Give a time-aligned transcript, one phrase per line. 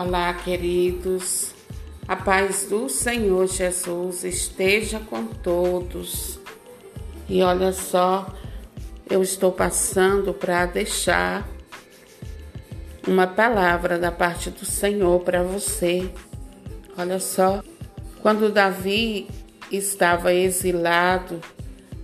[0.00, 1.52] Olá, queridos.
[2.06, 6.38] A paz do Senhor Jesus esteja com todos.
[7.28, 8.32] E olha só,
[9.10, 11.48] eu estou passando para deixar
[13.08, 16.08] uma palavra da parte do Senhor para você.
[16.96, 17.60] Olha só,
[18.22, 19.26] quando Davi
[19.68, 21.40] estava exilado,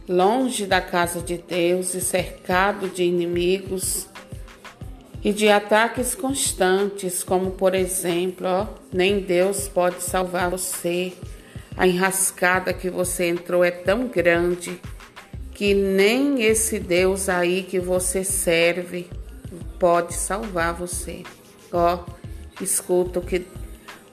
[0.08, 4.08] longe da casa de Deus e cercado de inimigos,
[5.24, 11.14] e de ataques constantes, como por exemplo, ó, nem Deus pode salvar você.
[11.74, 14.78] A enrascada que você entrou é tão grande
[15.54, 19.08] que nem esse Deus aí que você serve
[19.78, 21.22] pode salvar você.
[21.72, 22.04] Ó,
[22.60, 23.46] escuta o que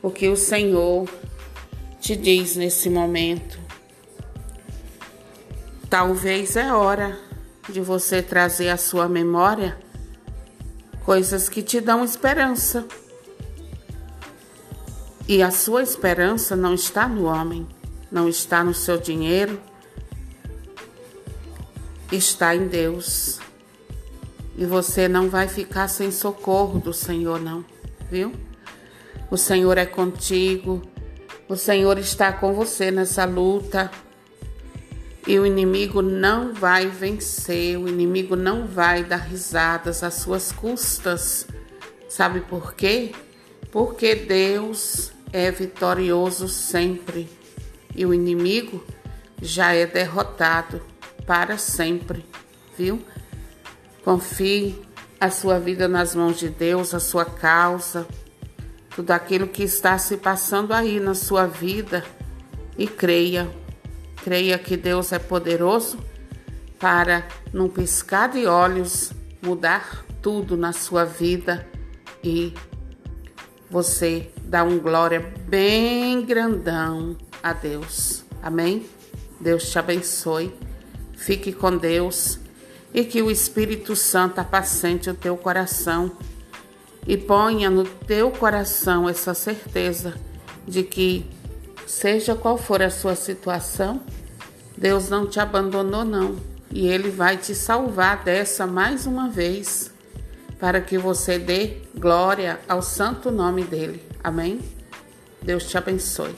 [0.02, 1.08] o que o Senhor
[2.00, 3.60] te diz nesse momento.
[5.90, 7.20] Talvez é hora
[7.70, 9.78] de você trazer à sua memória
[11.06, 12.86] coisas que te dão esperança.
[15.28, 17.68] E a sua esperança não está no homem,
[18.12, 19.60] não está no seu dinheiro,
[22.12, 23.40] está em Deus.
[24.58, 27.64] E você não vai ficar sem socorro do Senhor, não,
[28.10, 28.34] viu?
[29.30, 30.82] O Senhor é contigo,
[31.48, 33.90] o Senhor está com você nessa luta.
[35.28, 41.48] E o inimigo não vai vencer, o inimigo não vai dar risadas às suas custas.
[42.10, 43.14] Sabe por quê?
[43.72, 47.30] Porque Deus é vitorioso sempre
[47.96, 48.84] e o inimigo
[49.42, 50.82] já é derrotado
[51.26, 52.26] para sempre,
[52.78, 53.02] viu?
[54.04, 54.82] Confie
[55.20, 58.08] a sua vida nas mãos de Deus, a sua causa,
[58.96, 62.04] tudo aquilo que está se passando aí na sua vida
[62.78, 63.50] e creia
[64.24, 66.00] Creia que Deus é poderoso
[66.80, 71.68] para, num piscar de olhos, mudar tudo na sua vida
[72.24, 72.54] e
[73.70, 78.24] você dar um glória bem grandão a Deus.
[78.44, 78.86] Amém?
[79.40, 80.54] Deus te abençoe.
[81.14, 82.40] Fique com Deus
[82.94, 86.12] e que o Espírito Santo apacente o teu coração
[87.08, 90.14] e ponha no teu coração essa certeza
[90.68, 91.26] de que
[91.92, 94.02] Seja qual for a sua situação,
[94.78, 96.38] Deus não te abandonou, não.
[96.72, 99.92] E Ele vai te salvar dessa mais uma vez,
[100.58, 104.02] para que você dê glória ao santo nome dele.
[104.24, 104.62] Amém?
[105.42, 106.34] Deus te abençoe.